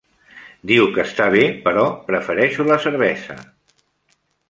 [0.71, 3.41] Diu que està bé, però prefereixo la cervesa.